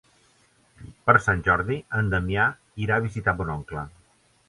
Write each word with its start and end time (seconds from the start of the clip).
Per 1.09 1.15
Sant 1.27 1.45
Jordi 1.49 1.79
en 2.01 2.11
Damià 2.17 2.49
irà 2.87 2.99
a 3.01 3.07
visitar 3.09 3.41
mon 3.41 3.57
oncle. 3.61 3.89